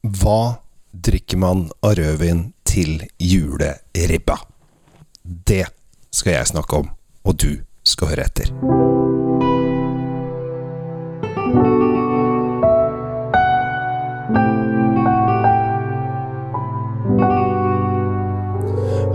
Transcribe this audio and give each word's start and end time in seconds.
Hva 0.00 0.56
drikker 0.96 1.36
man 1.36 1.66
av 1.84 1.98
rødvin 1.98 2.54
til 2.64 3.02
juleribba? 3.20 4.38
Det 5.20 5.66
skal 6.08 6.38
jeg 6.38 6.48
snakke 6.48 6.78
om, 6.78 6.86
og 7.28 7.36
du 7.36 7.60
skal 7.84 8.08
høre 8.08 8.24
etter. 8.24 8.48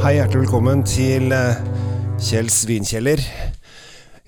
Hei, 0.06 0.14
hjertelig 0.20 0.44
velkommen 0.44 0.86
til 0.86 1.34
eh, 1.34 1.66
Kjells 2.22 2.60
vinkjeller. 2.70 3.26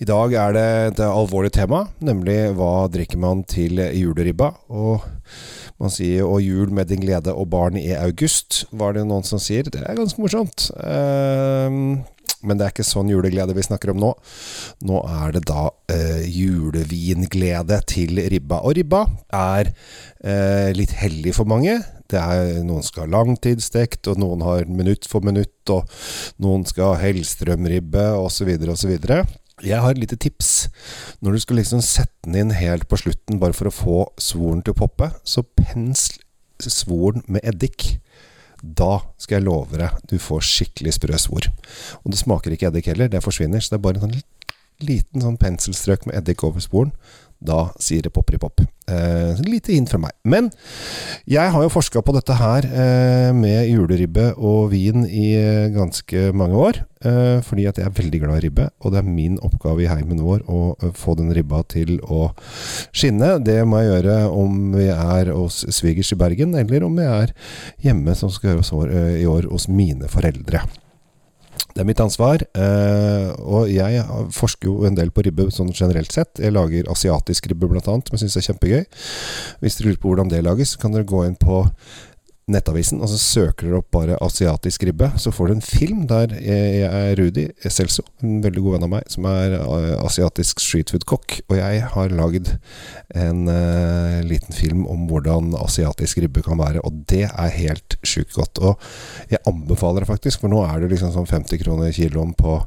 I 0.02 0.10
dag 0.10 0.34
er 0.34 0.58
det 0.58 0.66
et 0.88 1.06
alvorlig 1.06 1.54
tema, 1.54 1.86
nemlig 2.02 2.40
hva 2.58 2.88
drikker 2.90 3.22
man 3.22 3.46
til 3.46 3.78
juleribba? 3.94 4.56
Og 4.74 5.06
man 5.80 5.94
sier 5.94 6.26
'og 6.26 6.42
jul 6.42 6.72
med 6.74 6.90
din 6.90 7.02
glede 7.02 7.34
og 7.34 7.50
barn 7.50 7.78
i 7.78 7.94
august', 7.94 8.66
var 8.72 8.94
det 8.94 9.06
noen 9.08 9.24
som 9.24 9.40
sier. 9.40 9.64
Det 9.64 9.84
er 9.84 9.96
ganske 9.96 10.22
morsomt. 10.22 10.72
Uh, 10.74 12.02
men 12.46 12.58
det 12.58 12.66
er 12.66 12.74
ikke 12.74 12.86
sånn 12.86 13.10
juleglede 13.10 13.56
vi 13.58 13.66
snakker 13.66 13.92
om 13.94 14.02
nå. 14.02 14.12
Nå 14.86 15.02
er 15.24 15.38
det 15.38 15.46
da 15.50 15.70
uh, 15.70 16.24
julevinglede 16.26 17.80
til 17.90 18.22
ribba. 18.30 18.62
Og 18.62 18.78
ribba 18.78 19.06
er 19.34 19.72
uh, 20.24 20.70
litt 20.78 20.94
hellig 21.02 21.34
for 21.38 21.50
mange. 21.50 21.80
Det 22.08 22.20
er, 22.22 22.62
noen 22.64 22.86
skal 22.86 23.08
ha 23.08 23.14
langtidsstekt, 23.18 24.08
og 24.08 24.22
noen 24.22 24.46
har 24.46 24.70
minutt 24.70 25.10
for 25.10 25.26
minutt, 25.26 25.60
og 25.74 25.90
noen 26.44 26.64
skal 26.70 26.94
ha 26.94 27.02
Hellstrømribbe, 27.02 28.06
osv., 28.22 28.54
osv. 28.72 28.94
Jeg 29.66 29.82
har 29.82 29.96
et 29.96 30.02
lite 30.02 30.20
tips. 30.22 30.70
Når 31.26 31.34
du 31.34 31.40
skal 31.42 31.58
liksom 31.62 31.82
sette 31.82 32.28
den 32.28 32.38
inn 32.44 32.54
helt 32.54 32.86
på 32.90 33.00
slutten 33.02 33.40
bare 33.42 33.56
for 33.58 33.70
å 33.70 33.74
få 33.74 34.00
svoren 34.22 34.62
til 34.62 34.76
å 34.76 34.82
poppe, 34.84 35.10
så 35.26 35.42
pensl 35.42 36.20
svoren 36.62 37.26
med 37.26 37.46
eddik. 37.48 37.98
Da 38.62 39.00
skal 39.22 39.40
jeg 39.40 39.48
love 39.48 39.78
deg, 39.78 39.98
du 40.10 40.18
får 40.22 40.46
skikkelig 40.46 40.96
sprø 40.98 41.18
svor. 41.22 41.50
Og 42.04 42.14
det 42.14 42.22
smaker 42.22 42.54
ikke 42.54 42.70
eddik 42.70 42.90
heller, 42.92 43.10
det 43.10 43.24
forsvinner. 43.26 43.62
Så 43.62 43.74
det 43.74 43.80
er 43.80 43.86
bare 43.86 44.02
en 44.02 44.08
sånn 44.08 44.20
liten 44.84 45.24
sånn 45.24 45.40
penselstrøk 45.42 46.08
med 46.08 46.20
eddik 46.20 46.44
over 46.48 46.64
sporen. 46.64 46.94
Da 47.38 47.68
sier 47.78 48.02
det 48.02 48.10
popri-pop. 48.16 48.64
Eh, 48.90 49.38
lite 49.46 49.76
hint 49.76 49.92
fra 49.92 50.00
meg. 50.02 50.16
Men 50.26 50.48
jeg 51.30 51.52
har 51.54 51.64
jo 51.64 51.70
forska 51.70 52.02
på 52.02 52.16
dette 52.16 52.34
her 52.34 52.66
eh, 52.66 53.30
med 53.36 53.68
juleribbe 53.70 54.32
og 54.38 54.72
vin 54.72 55.06
i 55.06 55.28
eh, 55.38 55.68
ganske 55.76 56.32
mange 56.34 56.58
år. 56.58 56.80
Eh, 57.06 57.38
fordi 57.46 57.68
at 57.70 57.78
jeg 57.78 57.86
er 57.86 57.94
veldig 58.00 58.24
glad 58.24 58.40
i 58.40 58.46
ribbe, 58.48 58.66
og 58.82 58.94
det 58.94 59.04
er 59.04 59.12
min 59.20 59.38
oppgave 59.46 59.86
i 59.86 59.92
heimen 59.92 60.24
vår 60.26 60.48
å 60.50 60.62
uh, 60.82 60.90
få 60.98 61.14
den 61.20 61.30
ribba 61.36 61.62
til 61.70 62.00
å 62.02 62.32
skinne. 62.90 63.36
Det 63.46 63.60
må 63.70 63.84
jeg 63.84 63.92
gjøre 63.92 64.18
om 64.34 64.58
vi 64.74 64.90
er 64.90 65.30
hos 65.36 65.62
svigers 65.78 66.16
i 66.16 66.18
Bergen, 66.18 66.58
eller 66.58 66.88
om 66.90 66.98
jeg 66.98 67.14
er 67.28 67.38
hjemme, 67.86 68.18
som 68.18 68.34
skal 68.34 68.56
gjøres 68.56 68.74
uh, 68.74 69.14
i 69.14 69.30
år 69.30 69.46
hos 69.52 69.70
mine 69.70 70.10
foreldre. 70.10 70.66
Det 71.78 71.84
er 71.84 71.86
mitt 71.86 72.00
ansvar. 72.02 72.42
Eh, 72.58 73.28
og 73.38 73.70
jeg 73.70 74.02
forsker 74.34 74.66
jo 74.66 74.88
en 74.90 74.96
del 74.98 75.12
på 75.14 75.22
ribbe 75.28 75.46
sånn 75.54 75.70
generelt 75.78 76.10
sett. 76.10 76.42
Jeg 76.42 76.56
lager 76.56 76.90
asiatisk 76.90 77.52
ribbe 77.52 77.70
annet, 77.70 78.10
som 78.10 78.18
jeg 78.18 78.24
syns 78.24 78.38
er 78.40 78.46
kjempegøy. 78.48 78.86
Hvis 79.62 79.78
dere 79.78 79.92
lurer 79.92 80.00
på 80.02 80.10
hvordan 80.10 80.32
det 80.34 80.42
lages, 80.42 80.74
kan 80.82 80.96
dere 80.96 81.06
gå 81.06 81.22
inn 81.28 81.38
på 81.38 81.68
Nettavisen, 82.48 83.02
og 83.04 83.10
så 83.12 83.18
søker 83.20 83.68
dere 83.68 83.80
opp 83.82 83.90
bare 83.92 84.18
asiatisk 84.24 84.86
ribbe. 84.88 85.10
Så 85.20 85.34
får 85.36 85.50
du 85.50 85.54
en 85.58 85.66
film 85.66 86.06
der 86.08 86.32
jeg 86.40 86.86
er 86.88 87.18
Rudi 87.20 87.44
Celso, 87.68 88.06
en 88.24 88.38
veldig 88.46 88.64
god 88.64 88.78
venn 88.78 88.86
av 88.88 88.92
meg, 88.94 89.10
som 89.12 89.28
er 89.28 89.58
eh, 89.58 89.96
asiatisk 90.00 90.64
streetfood-kokk. 90.64 91.42
Og 91.50 91.58
jeg 91.60 91.82
har 91.92 92.16
lagd 92.16 92.54
en 93.12 93.42
uh, 93.52 94.24
liten 94.24 94.56
film 94.56 94.86
om 94.88 95.10
hvordan 95.10 95.58
asiatisk 95.60 96.24
ribbe 96.24 96.46
kan 96.46 96.62
være, 96.62 96.86
og 96.88 97.04
det 97.12 97.26
er 97.28 97.58
helt 97.58 98.00
sjukt 98.08 98.32
godt. 98.40 98.64
Og 98.64 98.80
jeg 99.34 99.44
anbefaler 99.50 100.06
det 100.06 100.12
faktisk, 100.14 100.40
for 100.40 100.54
nå 100.54 100.64
er 100.70 100.80
det 100.80 100.94
liksom 100.94 101.12
sånn 101.18 101.28
50 101.28 101.64
kroner 101.66 101.92
kiloen 101.96 102.32
på 102.38 102.62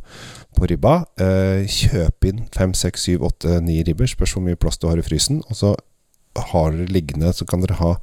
på 0.61 0.67
ribba. 0.67 1.05
Uh, 1.21 1.65
kjøp 1.65 2.27
inn 2.29 2.45
5, 2.53 2.77
6, 2.77 3.09
7, 3.17 3.21
8, 3.31 3.61
9 3.65 3.83
ribber. 3.89 4.11
Spørs 4.11 4.37
hvor 4.37 4.45
mye 4.45 4.59
plass 4.61 4.81
du 4.83 4.91
har 4.91 5.01
i 5.01 5.05
frysen. 5.07 5.41
Og 5.49 5.57
så 5.57 5.75
har 6.51 6.75
dere 6.75 6.93
liggende, 6.93 7.33
så 7.33 7.47
kan 7.49 7.63
dere 7.65 7.79
ha 7.81 7.95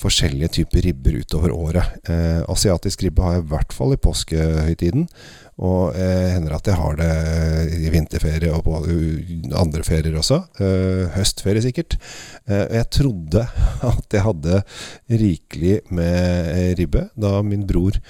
forskjellige 0.00 0.52
typer 0.58 0.86
ribber 0.88 1.20
utover 1.20 1.54
året. 1.54 1.96
Eh, 2.08 2.42
asiatisk 2.50 3.04
ribbe 3.04 3.24
har 3.24 3.38
jeg 3.38 3.44
i 3.44 3.50
hvert 3.52 3.74
fall 3.76 3.94
i 3.94 4.00
påskehøytiden. 4.00 5.08
Og 5.62 5.94
eh, 5.94 6.32
hender 6.34 6.56
at 6.56 6.66
jeg 6.66 6.74
har 6.80 6.96
det 6.98 7.10
i 7.78 7.90
vinterferie 7.94 8.50
og 8.50 8.64
på 8.66 8.78
andre 9.60 9.84
ferier 9.86 10.16
også. 10.18 10.40
Eh, 10.58 11.04
høstferie 11.14 11.62
sikkert. 11.62 11.94
Eh, 12.48 12.64
jeg 12.80 12.88
trodde 12.96 13.44
at 13.92 14.16
jeg 14.16 14.24
hadde 14.24 14.62
rikelig 15.22 15.76
med 15.94 16.74
ribbe 16.80 17.06
da 17.14 17.36
min 17.46 17.62
bror 17.68 18.00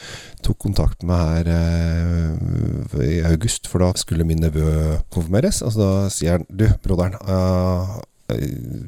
tok 0.45 0.59
kontakt 0.65 1.05
med 1.05 1.21
her 1.21 1.53
eh, 1.53 2.97
i 3.05 3.21
august, 3.29 3.69
for 3.69 3.85
da 3.85 3.93
skulle 4.01 4.25
min 4.29 4.41
nevø 4.41 4.97
konfirmeres. 5.13 5.61
Og 5.65 5.77
så 5.77 5.85
da 5.85 5.93
sier 6.13 6.39
han 6.39 6.49
Du, 6.49 6.69
broderen. 6.85 7.17
Uh, 7.29 8.01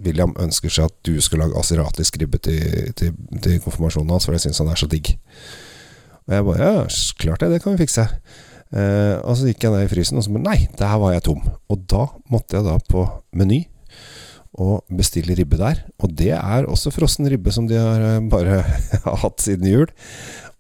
William 0.05 0.33
ønsker 0.41 0.73
seg 0.73 0.89
at 0.89 0.97
du 1.07 1.17
skal 1.21 1.43
lage 1.45 1.59
asiatisk 1.61 2.17
ribbe 2.23 2.41
til, 2.43 2.93
til, 2.97 3.13
til 3.45 3.61
konfirmasjonen 3.65 4.15
hans, 4.15 4.27
for 4.29 4.37
jeg 4.37 4.47
syns 4.47 4.63
han 4.63 4.73
er 4.73 4.81
så 4.81 4.89
digg. 4.91 5.13
Og 6.27 6.35
jeg 6.35 6.47
bare 6.49 6.67
Ja, 6.67 6.85
klart 7.21 7.45
det, 7.45 7.53
det 7.53 7.63
kan 7.63 7.77
vi 7.77 7.85
fikse. 7.85 8.09
Eh, 8.75 9.17
og 9.23 9.37
så 9.39 9.51
gikk 9.51 9.67
jeg 9.67 9.75
ned 9.75 9.87
i 9.87 9.93
frysen, 9.93 10.19
og 10.19 10.27
så 10.27 10.35
bare 10.35 10.47
Nei, 10.49 10.59
der 10.79 10.99
var 11.03 11.15
jeg 11.15 11.27
tom. 11.29 11.43
Og 11.71 11.87
da 11.91 12.07
måtte 12.33 12.59
jeg 12.59 12.67
da 12.67 12.77
på 12.91 13.07
Meny 13.37 13.63
og 14.57 14.87
bestille 14.89 15.37
ribbe 15.37 15.59
der. 15.61 15.85
Og 16.01 16.15
det 16.17 16.33
er 16.39 16.67
også 16.67 16.91
frossen 16.95 17.29
ribbe 17.29 17.53
som 17.55 17.69
de 17.71 17.79
har 17.81 18.03
eh, 18.17 18.23
bare 18.33 18.63
hatt 19.23 19.45
siden 19.45 19.69
jul. 19.71 19.91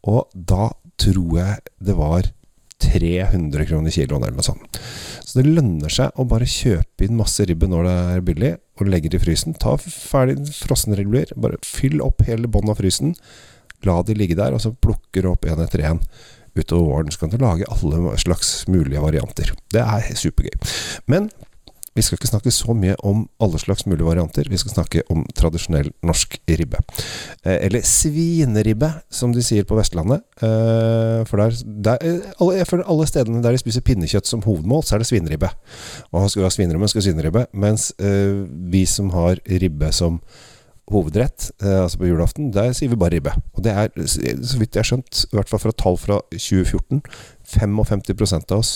Og 0.07 0.27
da 0.35 0.71
tror 1.01 1.39
jeg 1.41 1.73
det 1.83 1.97
var 1.97 2.29
300 2.83 3.67
kroner 3.69 3.93
kiloen 3.95 4.23
eller 4.23 4.37
noe 4.37 4.45
sånt. 4.45 4.81
Så 5.25 5.41
det 5.41 5.49
lønner 5.49 5.93
seg 5.93 6.13
å 6.15 6.27
bare 6.29 6.49
kjøpe 6.49 7.07
inn 7.07 7.17
masse 7.19 7.45
ribbe 7.49 7.69
når 7.71 7.89
det 7.89 7.97
er 8.13 8.25
billig, 8.27 8.53
og 8.77 8.91
legger 8.91 9.17
i 9.17 9.21
frysen. 9.23 9.57
Ta 9.61 9.77
ferdig 9.81 10.53
frossenribber, 10.55 11.33
bare 11.41 11.61
fyll 11.65 12.03
opp 12.05 12.25
hele 12.29 12.51
båndet 12.51 12.77
av 12.77 12.83
frysen. 12.83 13.15
La 13.87 14.01
de 14.05 14.17
ligge 14.17 14.39
der, 14.39 14.57
og 14.57 14.63
så 14.65 14.73
plukker 14.73 15.25
du 15.25 15.33
opp 15.33 15.47
én 15.49 15.63
etter 15.63 15.85
én 15.85 16.03
utover 16.57 16.91
våren. 16.91 17.13
Så 17.13 17.23
kan 17.23 17.33
du 17.33 17.39
lage 17.41 17.69
alle 17.73 18.17
slags 18.21 18.67
mulige 18.69 19.03
varianter. 19.03 19.53
Det 19.73 19.83
er 19.83 20.11
supergøy. 20.17 20.57
Men 21.07 21.31
vi 21.97 22.05
skal 22.05 22.19
ikke 22.19 22.29
snakke 22.29 22.53
så 22.53 22.75
mye 22.77 22.95
om 23.07 23.25
alle 23.43 23.59
slags 23.61 23.87
mulige 23.89 24.07
varianter. 24.07 24.49
Vi 24.51 24.59
skal 24.61 24.75
snakke 24.75 25.03
om 25.13 25.25
tradisjonell 25.37 25.89
norsk 26.05 26.37
ribbe. 26.59 26.83
Eh, 27.43 27.57
eller 27.67 27.87
svineribbe, 27.89 28.91
som 29.11 29.33
de 29.33 29.45
sier 29.45 29.65
på 29.69 29.79
Vestlandet. 29.79 30.25
Eh, 30.45 31.23
for 31.29 31.41
der, 31.41 31.57
der 31.87 32.05
eh, 32.05 32.35
alle, 32.37 32.67
for 32.69 32.85
alle 32.85 33.09
stedene 33.09 33.41
der 33.45 33.57
de 33.57 33.63
spiser 33.63 33.85
pinnekjøtt 33.87 34.29
som 34.29 34.45
hovedmål, 34.45 34.85
så 34.85 34.97
er 34.97 35.05
det 35.05 35.09
svineribbe. 35.09 35.51
Og 36.13 36.29
skal 36.29 36.45
vi 36.45 36.49
ha 36.49 36.53
svineribbe, 36.53 36.93
skal 36.93 37.01
vi 37.01 37.07
ha 37.07 37.09
svineribbe. 37.11 37.47
Mens 37.57 37.89
vi 37.97 38.85
som 38.91 39.09
har 39.15 39.41
ribbe 39.49 39.89
som 39.95 40.21
hovedrett, 40.93 41.49
altså 41.67 41.99
på 41.99 42.11
julaften, 42.11 42.53
der 42.55 42.75
sier 42.77 42.93
vi 42.93 42.99
bare 43.01 43.17
ribbe. 43.17 43.33
Og 43.57 43.65
det 43.65 43.73
er, 43.73 43.89
så 44.07 44.61
vidt 44.61 44.77
jeg 44.77 44.85
har 44.85 44.91
skjønt, 44.93 45.25
i 45.33 45.39
hvert 45.39 45.51
fall 45.51 45.65
fra 45.65 45.73
tall 45.75 45.97
fra 45.99 46.21
2014, 46.35 47.01
55% 47.57 48.53
av 48.53 48.61
oss 48.61 48.75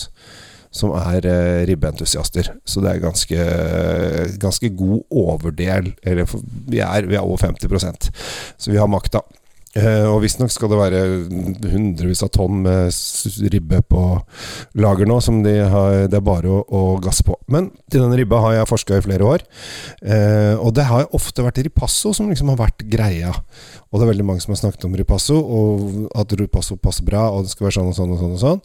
som 0.71 0.95
er 0.97 1.27
eh, 1.27 1.65
ribbeentusiaster. 1.69 2.53
Så 2.65 2.83
det 2.83 2.93
er 2.93 3.03
ganske, 3.03 3.49
ganske 4.41 4.71
god 4.79 5.03
overdel. 5.23 5.91
Eller 6.03 6.29
vi 6.71 6.81
er, 6.81 7.07
vi 7.09 7.19
er 7.19 7.25
over 7.25 7.37
50% 7.43 8.11
så 8.57 8.71
vi 8.71 8.79
har 8.79 8.89
makta. 8.91 9.23
Eh, 9.71 10.03
og 10.03 10.17
visstnok 10.19 10.51
skal 10.51 10.67
det 10.67 10.77
være 10.81 11.01
hundrevis 11.71 12.25
av 12.25 12.31
tonn 12.35 12.57
med 12.65 12.91
ribbe 13.53 13.79
på 13.87 14.01
lager 14.83 15.07
nå, 15.07 15.19
som 15.23 15.39
de 15.45 15.53
har, 15.63 16.09
det 16.11 16.17
er 16.19 16.25
bare 16.27 16.51
å, 16.51 16.59
å 16.67 16.81
gasse 17.03 17.23
på. 17.23 17.37
Men 17.51 17.69
til 17.91 18.03
den 18.03 18.15
ribba 18.19 18.41
har 18.43 18.57
jeg 18.57 18.71
forska 18.71 18.99
i 18.99 19.05
flere 19.05 19.29
år. 19.29 19.45
Eh, 20.03 20.59
og 20.59 20.75
det 20.75 20.89
har 20.89 21.07
ofte 21.15 21.45
vært 21.45 21.61
ripasso 21.63 22.11
som 22.17 22.27
liksom 22.31 22.51
har 22.51 22.59
vært 22.59 22.83
greia. 22.91 23.31
Og 23.91 23.99
det 23.99 24.05
er 24.05 24.11
veldig 24.11 24.27
mange 24.27 24.43
som 24.43 24.51
har 24.51 24.59
snakket 24.59 24.89
om 24.89 24.97
ripasso, 24.99 25.39
og 25.39 26.11
at 26.19 26.35
ripasso 26.39 26.75
passer 26.79 27.07
bra, 27.07 27.29
og 27.31 27.47
det 27.47 27.55
skal 27.55 27.69
være 27.69 27.77
sånn 27.79 27.93
og 27.93 27.95
sånn 27.95 28.11
og 28.11 28.21
sånn. 28.21 28.35
og 28.35 28.43
sånn. 28.43 28.61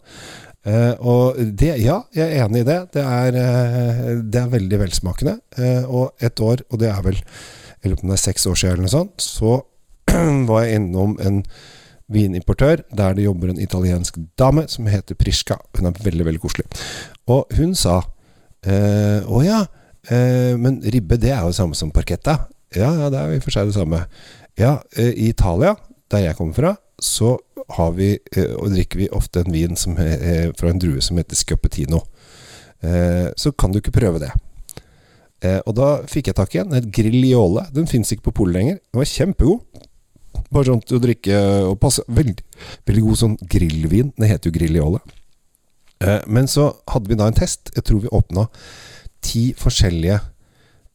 Uh, 0.67 0.95
og 0.99 1.37
det, 1.37 1.77
ja, 1.79 2.01
jeg 2.15 2.25
er 2.27 2.43
enig 2.43 2.65
i 2.65 2.67
det. 2.67 2.77
Det 2.97 3.03
er, 3.03 3.37
uh, 3.39 4.09
det 4.19 4.41
er 4.41 4.51
veldig 4.51 4.79
velsmakende. 4.81 5.37
Uh, 5.55 5.83
og 5.87 6.23
et 6.23 6.41
år, 6.43 6.63
og 6.67 6.81
det 6.81 6.89
er 6.91 7.01
vel 7.05 7.21
Jeg 7.21 7.91
lurer 7.91 7.99
på 8.01 8.07
om 8.07 8.11
det 8.11 8.17
er 8.17 8.23
seks 8.25 8.47
år 8.49 8.55
siden 8.57 8.73
eller 8.73 8.87
noe 8.87 8.91
sånt, 8.91 9.21
så 9.21 9.51
var 10.49 10.63
jeg 10.65 10.79
innom 10.79 11.13
en 11.21 11.43
vinimportør 12.11 12.81
der 12.97 13.13
det 13.13 13.27
jobber 13.27 13.51
en 13.51 13.61
italiensk 13.61 14.17
dame 14.39 14.65
som 14.71 14.87
heter 14.89 15.15
Prisca. 15.15 15.59
Hun 15.77 15.87
er 15.87 15.99
veldig, 16.03 16.25
veldig 16.25 16.41
koselig. 16.41 16.65
Og 17.29 17.53
hun 17.59 17.75
sa 17.77 18.01
Å 18.67 19.41
ja, 19.45 19.59
men 20.57 20.79
ribbe 20.81 21.19
det 21.21 21.29
er 21.31 21.45
jo 21.45 21.51
det 21.53 21.59
samme 21.59 21.77
som 21.77 21.93
parketta. 21.93 22.33
Ja, 22.75 22.89
ja, 22.97 23.11
det 23.13 23.19
er 23.19 23.29
jo 23.29 23.37
i 23.37 23.39
og 23.39 23.45
for 23.45 23.55
seg 23.55 23.69
det 23.69 23.77
samme. 23.77 24.01
Ja, 24.59 24.73
i 24.97 25.29
Italia, 25.29 25.75
der 26.11 26.25
jeg 26.25 26.39
kommer 26.39 26.57
fra, 26.57 26.73
så 27.01 27.37
vi, 27.93 28.17
eh, 28.35 28.69
drikker 28.69 28.97
vi 28.97 29.09
ofte 29.09 29.39
en 29.39 29.51
vin 29.51 29.75
er 29.97 30.53
fra 30.57 30.69
en 30.69 30.79
drue 30.79 31.01
som 31.01 31.17
heter 31.17 31.35
Scuppetino. 31.35 32.01
Eh, 32.81 33.29
så 33.35 33.51
kan 33.51 33.71
du 33.71 33.79
ikke 33.79 33.91
prøve 33.91 34.19
det. 34.19 34.31
Eh, 35.41 35.59
og 35.65 35.75
da 35.75 36.01
fikk 36.09 36.27
jeg 36.27 36.35
tak 36.35 36.55
i 36.55 36.59
en, 36.59 36.73
et 36.73 36.89
Grigliole. 36.91 37.67
Den 37.73 37.87
fins 37.87 38.11
ikke 38.11 38.31
på 38.31 38.35
polet 38.41 38.53
lenger. 38.53 38.79
Den 38.91 39.01
var 39.01 39.11
kjempegod. 39.11 39.61
Bare 40.49 40.65
sånn 40.65 40.81
til 40.81 40.97
å 40.97 41.03
drikke 41.03 41.37
og 41.67 41.79
passe. 41.79 42.01
Veldig, 42.07 42.41
veldig 42.87 43.03
god 43.03 43.21
sånn 43.21 43.37
grillvin. 43.41 44.13
Det 44.17 44.29
heter 44.31 44.49
jo 44.49 44.57
Grilliole. 44.57 45.01
Men 46.29 46.45
så 46.45 46.69
hadde 46.87 47.09
vi 47.09 47.17
da 47.17 47.27
en 47.27 47.37
test. 47.37 47.71
Jeg 47.75 47.83
tror 47.83 48.03
vi 48.03 48.13
åpna 48.13 48.45
ti 49.25 49.49
forskjellige 49.57 50.19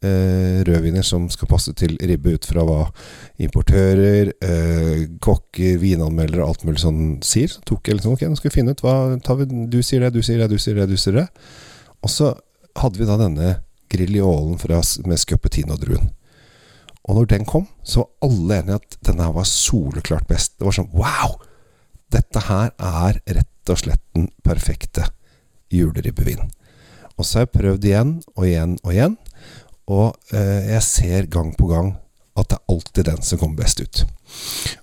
eh, 0.04 0.60
rødviner 0.66 1.04
som 1.06 1.28
skal 1.32 1.50
passe 1.50 1.72
til 1.78 1.96
ribbe, 2.00 2.34
ut 2.36 2.46
fra 2.48 2.64
hva 2.66 2.78
importører, 3.42 4.32
eh, 4.42 5.04
kokker, 5.22 5.78
vinanmeldere 5.82 6.44
og 6.44 6.52
alt 6.52 6.64
mulig 6.68 6.82
sånn 6.82 7.02
sier. 7.24 7.50
Så 7.52 7.62
tok 7.68 7.88
jeg 7.88 7.98
liksom 7.98 8.16
Ok, 8.16 8.24
nå 8.28 8.38
skal 8.38 8.50
vi 8.50 8.56
finne 8.60 8.74
ut 8.74 8.82
hva 8.84 9.12
vi, 9.38 9.46
Du 9.70 9.80
sier 9.82 10.04
det, 10.04 10.12
du 10.14 10.22
sier 10.22 10.42
det, 10.42 10.50
du 10.52 10.58
sier 10.58 10.78
det, 10.78 10.88
du 10.90 10.96
sier 10.96 11.20
det. 11.22 11.28
Og 12.02 12.10
så 12.10 12.34
hadde 12.78 12.98
vi 12.98 13.08
da 13.08 13.18
denne 13.20 13.54
grilliolen 13.92 14.58
fra, 14.60 14.80
med 15.06 15.20
scuppetino-druen. 15.20 16.12
Og 17.02 17.18
når 17.18 17.30
den 17.32 17.44
kom, 17.48 17.66
så 17.82 18.04
var 18.04 18.28
alle 18.28 18.60
enige 18.60 18.78
at 18.78 18.98
denne 19.08 19.26
her 19.26 19.34
var 19.34 19.48
soleklart 19.48 20.28
best. 20.30 20.54
Det 20.58 20.68
var 20.68 20.76
sånn 20.76 20.92
Wow! 20.94 21.40
Dette 22.12 22.44
her 22.44 22.74
er 22.76 23.18
rett 23.24 23.72
og 23.72 23.80
slett 23.80 24.02
den 24.14 24.28
perfekte 24.44 25.06
juleribbevin. 25.72 26.50
Og 27.16 27.24
så 27.24 27.38
har 27.38 27.46
jeg 27.46 27.54
prøvd 27.56 27.86
igjen 27.88 28.12
og 28.34 28.46
igjen 28.48 28.76
og 28.82 28.92
igjen, 28.92 29.16
og 29.90 30.14
eh, 30.34 30.72
jeg 30.72 30.86
ser 30.86 31.28
gang 31.32 31.54
på 31.58 31.70
gang 31.70 31.94
at 32.38 32.48
det 32.48 32.56
er 32.56 32.72
alltid 32.72 33.04
den 33.10 33.24
som 33.26 33.40
kommer 33.40 33.60
best 33.60 33.82
ut. 33.82 34.02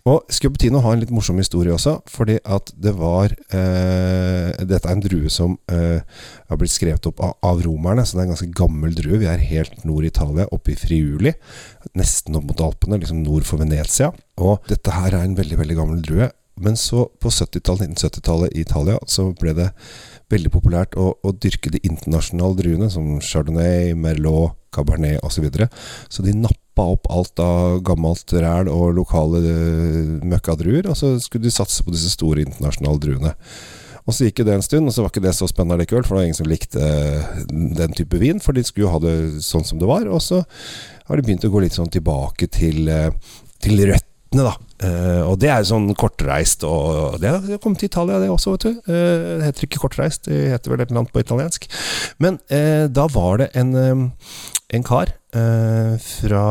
Og 0.06 0.28
Scuppetino 0.30 0.84
har 0.84 0.94
en 0.94 1.01
litt 1.01 1.13
morsom 1.13 1.40
historie 1.42 1.74
også, 1.74 1.96
fordi 2.10 2.36
at 2.46 2.69
det 2.78 2.92
var 3.00 3.34
eh, 3.34 4.51
Dette 4.69 4.86
er 4.86 4.94
en 4.94 5.01
drue 5.01 5.31
som 5.34 5.56
eh, 5.72 6.04
har 6.50 6.60
blitt 6.62 6.75
skrevet 6.75 7.10
opp 7.10 7.24
av, 7.25 7.34
av, 7.50 7.63
romerne, 7.66 8.06
så 8.06 8.18
det 8.18 8.22
er 8.22 8.28
en 8.28 8.36
ganske 8.36 8.51
gammel 8.60 8.94
drue. 8.98 9.22
Vi 9.24 9.30
er 9.31 9.48
helt 9.50 9.81
nord 9.88 10.06
i 10.06 10.12
Italia, 10.13 10.46
oppe 10.54 10.75
i 10.75 10.78
Friuli. 10.78 11.34
Nesten 11.98 12.38
opp 12.38 12.46
mot 12.51 12.62
Alpene, 12.68 13.01
liksom 13.01 13.24
nord 13.25 13.50
for 13.50 13.62
Venezia. 13.62 14.12
Og 14.38 14.69
dette 14.69 14.94
her 14.94 15.16
er 15.16 15.25
en 15.25 15.38
veldig, 15.40 15.57
veldig 15.63 15.80
gammel 15.80 16.06
drue. 16.06 16.30
Men 16.60 16.78
så, 16.78 17.07
på 17.22 17.31
70-tallet, 17.31 17.90
1970-tallet 17.96 18.54
i 18.54 18.66
Italia, 18.68 19.00
så 19.07 19.30
ble 19.40 19.56
det 19.57 19.69
veldig 20.30 20.52
populært 20.54 20.96
å, 21.00 21.12
å 21.26 21.34
dyrke 21.34 21.72
de 21.74 21.81
internasjonale 21.88 22.58
druene, 22.60 22.90
som 22.94 23.18
chardonnay, 23.24 23.94
merlot, 23.98 24.58
cabernet 24.76 25.24
osv. 25.26 25.40
Så, 25.40 25.44
videre. 25.46 25.70
så 26.12 26.24
de 26.26 26.36
nappa 26.38 26.86
opp 26.94 27.10
alt 27.12 27.42
av 27.42 27.80
gammelt 27.86 28.34
ræl 28.36 28.70
og 28.72 28.96
lokale 29.00 29.42
uh, 29.42 30.16
møkkadruer, 30.30 30.90
og 30.90 30.98
så 31.00 31.16
skulle 31.24 31.48
de 31.48 31.54
satse 31.54 31.86
på 31.86 31.94
disse 31.96 32.14
store 32.14 32.46
internasjonale 32.46 33.02
druene. 33.02 33.36
Og 34.06 34.16
så 34.16 34.26
gikk 34.26 34.42
det 34.46 34.56
en 34.56 34.66
stund, 34.66 34.90
og 34.90 34.96
så 34.96 35.04
var 35.04 35.12
ikke 35.12 35.26
det 35.26 35.36
så 35.38 35.48
spennende 35.50 35.84
likevel, 35.84 36.06
for 36.06 36.16
det 36.16 36.22
var 36.22 36.30
ingen 36.30 36.40
som 36.40 36.50
likte 36.50 36.82
uh, 36.84 37.42
den 37.82 37.98
type 37.98 38.22
vin, 38.22 38.42
for 38.44 38.58
de 38.58 38.66
skulle 38.66 38.88
jo 38.88 38.94
ha 38.94 39.02
det 39.04 39.18
sånn 39.46 39.68
som 39.68 39.82
det 39.82 39.90
var. 39.90 40.08
Og 40.10 40.22
så 40.24 40.44
har 40.44 41.18
de 41.18 41.25
begynt 41.25 41.46
å 41.48 41.54
gå 41.54 41.66
litt 41.66 41.78
sånn 41.78 41.92
tilbake 41.94 42.50
til, 42.54 42.86
til 43.60 43.80
til 43.80 43.82
røttene, 44.30 44.46
da. 44.46 44.56
Uh, 44.80 45.24
og 45.28 45.40
det 45.40 45.50
er 45.50 45.64
sånn 45.68 45.94
kortreist, 45.96 46.64
og 46.64 47.20
det 47.20 47.30
har 47.30 47.60
kommet 47.62 47.80
til 47.80 47.90
Italia, 47.90 48.20
det 48.20 48.30
også, 48.30 48.54
vet 48.56 48.64
du. 48.64 48.81
Uh, 48.88 49.40
det 49.40 49.46
heter 49.48 49.68
ikke 49.68 49.81
kortreist, 49.84 50.26
det 50.26 50.54
heter 50.54 50.72
vel 50.72 50.81
et 50.81 50.90
eller 50.90 51.02
annet 51.04 51.14
på 51.14 51.20
italiensk. 51.20 51.68
Men 52.20 52.40
uh, 52.52 52.88
da 52.88 53.08
var 53.12 53.40
det 53.42 53.50
en, 53.56 54.12
en 54.70 54.84
kar 54.84 55.16
fra 55.30 56.44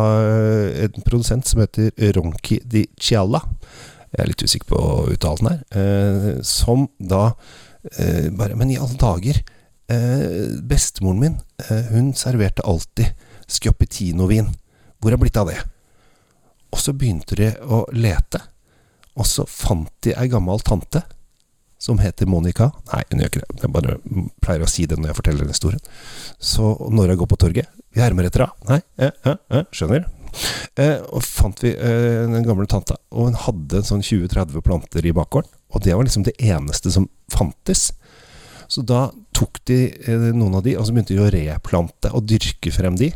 en 0.78 1.02
produsent 1.02 1.48
som 1.50 1.58
heter 1.58 1.90
Ronchi 2.14 2.60
di 2.62 2.84
Cialla. 2.94 3.40
Jeg 4.12 4.20
er 4.22 4.28
litt 4.30 4.44
usikker 4.46 4.70
på 4.70 4.82
uttalen 5.16 5.48
her. 5.50 6.36
som 6.46 6.84
da 7.02 7.32
bare 8.38 8.54
Men 8.54 8.70
i 8.70 8.78
alle 8.78 8.94
dager! 8.94 9.42
bestemoren 10.62 11.18
min, 11.18 11.36
hun 11.90 12.12
serverte 12.14 12.62
alltid 12.62 13.10
Scoppetino-vin. 13.50 14.52
Hvor 15.02 15.16
er 15.16 15.18
blitt 15.18 15.42
av 15.42 15.50
det? 15.50 15.58
Og 16.72 16.82
så 16.82 16.94
begynte 16.96 17.38
de 17.38 17.52
å 17.64 17.84
lete, 17.96 18.42
og 19.18 19.26
så 19.26 19.46
fant 19.48 19.90
de 20.04 20.14
ei 20.14 20.28
gammel 20.30 20.60
tante 20.62 21.02
som 21.78 22.00
heter 22.02 22.26
Monica. 22.26 22.72
Nei, 22.92 23.04
hun 23.10 23.22
gjør 23.22 23.32
ikke 23.32 23.42
det. 23.42 23.58
Jeg 23.62 23.72
bare 23.74 23.96
pleier 24.42 24.66
å 24.66 24.70
si 24.70 24.86
det 24.90 24.98
når 24.98 25.12
jeg 25.12 25.18
forteller 25.20 25.46
den 25.46 25.54
historien. 25.54 25.82
Så 26.38 26.74
når 26.90 27.12
jeg 27.14 27.20
går 27.20 27.30
på 27.30 27.42
torget 27.46 27.74
Vi 27.94 28.02
hermer 28.02 28.26
etter 28.28 28.44
henne. 28.44 28.68
Nei, 28.68 28.80
eh, 29.00 29.14
eh, 29.26 29.38
eh, 29.56 29.68
skjønner. 29.74 30.04
Eh, 30.78 30.98
og 31.08 31.24
fant 31.24 31.62
vi 31.64 31.72
eh, 31.72 32.24
den 32.28 32.44
gamle 32.46 32.66
tanta, 32.70 32.98
og 33.10 33.30
hun 33.30 33.38
hadde 33.46 33.82
sånn 33.86 34.04
20-30 34.04 34.64
planter 34.64 35.06
i 35.06 35.14
bakgården. 35.16 35.50
Og 35.74 35.84
det 35.84 35.94
var 35.96 36.06
liksom 36.06 36.26
det 36.26 36.36
eneste 36.40 36.92
som 36.94 37.08
fantes. 37.32 37.88
Så 38.68 38.84
da 38.86 39.08
tok 39.36 39.60
de 39.68 39.80
eh, 39.88 40.28
noen 40.36 40.58
av 40.58 40.66
de, 40.66 40.76
og 40.78 40.86
så 40.86 40.94
begynte 40.94 41.16
de 41.16 41.24
å 41.24 41.32
replante 41.32 42.12
og 42.12 42.28
dyrke 42.28 42.72
frem 42.74 42.98
de. 43.00 43.12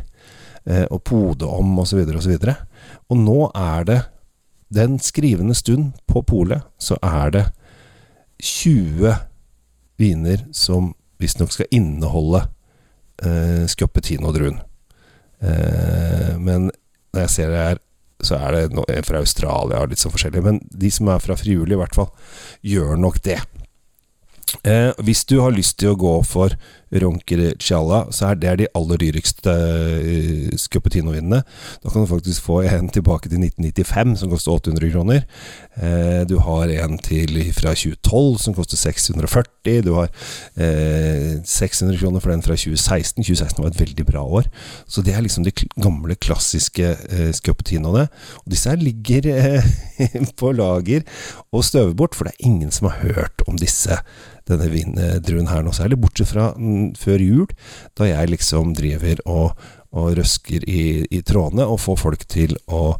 og 0.63 1.01
pode 1.03 1.43
om, 1.43 1.73
osv., 1.81 2.05
osv. 2.07 2.13
Og, 2.15 2.21
så 2.23 2.37
og 2.39 2.45
nå 3.11 3.51
er 3.57 3.87
det 3.89 3.99
den 4.73 4.97
skrivende 4.99 5.55
stund 5.57 5.93
på 6.09 6.23
polet, 6.25 6.63
så 6.79 6.97
er 7.03 7.33
det 7.35 7.43
20 8.41 9.13
viner 10.01 10.45
som 10.55 10.93
visstnok 11.21 11.53
skal 11.53 11.69
inneholde 11.71 12.45
eh, 13.23 13.65
Scoppetino-druen. 13.69 14.59
Eh, 15.43 16.33
men 16.39 16.71
når 17.13 17.25
jeg 17.25 17.33
ser 17.35 17.51
det 17.53 17.65
her, 17.67 17.81
så 18.23 18.39
er 18.39 18.55
det 18.55 18.77
noe 18.77 19.01
fra 19.05 19.19
Australia 19.21 19.81
og 19.83 19.91
litt 19.91 20.01
sånn 20.01 20.13
forskjellig. 20.13 20.43
Men 20.45 20.61
de 20.71 20.91
som 20.93 21.11
er 21.11 21.21
fra 21.23 21.37
Friuli, 21.39 21.75
i 21.75 21.79
hvert 21.79 21.97
fall, 21.97 22.09
gjør 22.65 22.95
nok 22.99 23.19
det. 23.25 23.41
Eh, 24.63 24.91
hvis 25.03 25.25
du 25.29 25.39
har 25.41 25.55
lyst 25.55 25.79
til 25.81 25.93
å 25.93 25.99
gå 25.99 26.15
for 26.27 26.55
Ronchercialla, 26.93 28.03
så 28.13 28.29
er 28.29 28.39
det 28.41 28.53
de 28.61 28.69
aller 28.77 29.01
dyreste 29.01 29.53
uh, 29.53 30.53
Scuppetino-vinene. 30.59 31.41
Da 31.83 31.89
kan 31.89 32.03
du 32.03 32.11
faktisk 32.11 32.45
få 32.45 32.61
en 32.67 32.89
tilbake 32.93 33.31
til 33.31 33.41
1995 33.41 34.17
som 34.21 34.33
koster 34.33 34.53
800 34.53 34.91
kroner. 34.93 35.25
Uh, 35.77 36.21
du 36.29 36.37
har 36.43 36.69
en 36.83 36.97
til 37.01 37.39
fra 37.55 37.73
2012 37.73 38.37
som 38.45 38.57
koster 38.57 38.77
640. 38.77 39.81
Du 39.85 39.93
har 39.97 40.09
uh, 40.09 41.41
600 41.43 41.97
kroner 41.99 42.23
for 42.23 42.33
den 42.33 42.45
fra 42.45 42.57
2016. 42.57 43.23
2016 43.23 43.63
var 43.63 43.71
et 43.71 43.79
veldig 43.79 44.05
bra 44.05 44.23
år. 44.23 44.49
Så 44.87 45.01
det 45.01 45.15
er 45.15 45.25
liksom 45.25 45.47
de 45.47 45.55
gamle, 45.81 46.15
klassiske 46.15 46.95
uh, 47.09 47.31
Scuppetinoene. 47.33 48.07
Og 48.43 48.51
disse 48.53 48.69
her 48.69 48.81
ligger 48.81 49.29
eh, 49.33 49.65
på 50.39 50.51
lager 50.55 51.03
og 51.51 51.65
støver 51.65 51.93
bort, 51.93 52.15
for 52.15 52.27
det 52.27 52.35
er 52.35 52.47
ingen 52.47 52.71
som 52.71 52.89
har 52.89 53.01
hørt 53.13 53.43
om 53.47 53.57
disse 53.59 53.97
denne 54.49 54.69
vindruen 54.71 55.49
her 55.49 55.63
nå. 55.63 55.73
særlig, 55.75 55.99
bortsett 56.01 56.31
fra 56.31 56.51
før 56.99 57.23
jul, 57.23 57.51
da 57.97 58.09
jeg 58.09 58.31
liksom 58.33 58.73
driver 58.77 59.21
og, 59.29 59.67
og 59.95 60.15
røsker 60.19 60.65
i, 60.67 61.05
i, 61.09 61.21
trådene 61.25 61.67
og 61.69 61.81
får 61.83 61.99
folk 62.01 62.25
til 62.31 62.55
å, 62.67 62.95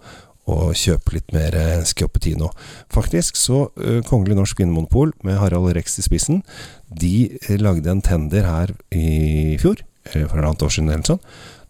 å 0.48 0.58
kjøpe 0.78 1.18
litt 1.18 1.34
mer 1.36 1.56
eh, 1.56 2.52
Faktisk 2.94 3.40
så 3.40 3.66
uh, 3.76 4.02
Kongelig 4.08 4.38
Norsk 4.40 4.60
Vinmonopol, 4.60 5.14
med 5.24 5.40
Harald 5.40 5.74
Rex 5.76 6.00
i 6.00 6.06
spissen, 6.06 6.44
de 6.88 7.38
lagde 7.60 7.92
en 7.92 8.04
tender 8.04 8.48
her 8.48 8.76
i 8.92 9.58
fjor, 9.60 9.84
for 10.04 10.38
et 10.38 10.46
annet 10.46 10.64
år 10.64 10.72
siden 10.72 10.92
eller 10.92 11.08
sånn. 11.08 11.26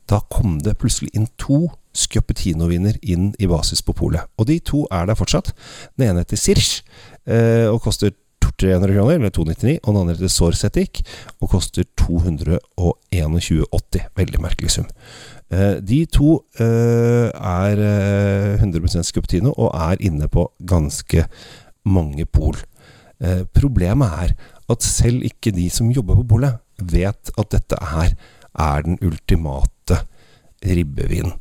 Da 0.09 0.19
kom 0.29 0.59
det 0.61 0.77
plutselig 0.81 1.13
inn 1.15 1.29
to 1.39 1.69
Scoppetino-viner 1.93 2.97
inn 3.05 3.29
i 3.39 3.47
basis 3.47 3.83
på 3.85 3.93
polet. 3.95 4.25
Og 4.41 4.49
de 4.49 4.57
to 4.65 4.81
er 4.91 5.05
der 5.07 5.15
fortsatt. 5.15 5.51
Den 5.95 6.09
ene 6.09 6.23
heter 6.25 6.41
Sirch, 6.41 6.81
og 7.69 7.77
koster 7.85 8.11
300 8.63 8.95
kroner, 8.95 9.19
eller 9.19 9.33
299, 9.35 9.83
og 9.83 9.89
den 9.89 10.01
andre 10.01 10.15
heter 10.15 10.31
Sorsetic 10.31 10.93
og 11.41 11.47
koster 11.51 11.83
221,80. 11.99 14.07
Veldig 14.17 14.39
merkelig 14.43 14.71
sum. 14.71 14.87
Eh, 15.53 15.77
de 15.83 16.05
to 16.07 16.45
eh, 16.63 17.27
er 17.29 17.77
100 18.57 18.87
Scuptino 18.87 19.03
Scuppetino 19.03 19.51
og 19.53 19.69
er 19.75 19.97
inne 20.07 20.27
på 20.31 20.51
ganske 20.65 21.25
mange 21.83 22.25
pol. 22.25 22.55
Problemet 23.55 24.09
er 24.25 24.31
at 24.73 24.83
selv 24.83 25.23
ikke 25.23 25.51
de 25.55 25.69
som 25.71 25.91
jobber 25.93 26.15
på 26.19 26.25
polet, 26.33 26.57
vet 26.81 27.29
at 27.39 27.51
dette 27.53 27.77
her 27.93 28.09
er 28.59 28.81
den 28.83 28.97
ultimate 28.99 29.95
ribbevin. 30.65 31.31